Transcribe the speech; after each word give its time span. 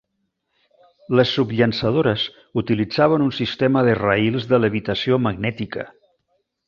Les 1.19 1.33
subllançadores 1.39 2.23
utilitzaven 2.63 3.27
un 3.27 3.29
sistema 3.41 3.85
de 3.89 3.93
rails 4.01 4.49
de 4.55 4.61
levitació 4.65 5.21
magnètica. 5.27 5.87